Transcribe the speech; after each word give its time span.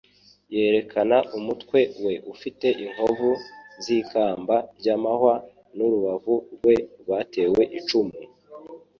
Yerekana 0.53 1.17
umutwe 1.37 1.79
we 2.03 2.13
ufite 2.33 2.67
inkovu 2.83 3.29
z'ikamba 3.83 4.55
ry'amahwa 4.77 5.33
n'urubavu 5.75 6.35
rwe 6.55 6.75
rwatewe 7.01 7.61
icumu, 7.79 8.17